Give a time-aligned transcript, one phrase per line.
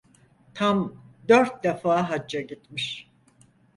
[0.53, 3.11] Tam dört defa hacca gitmiş.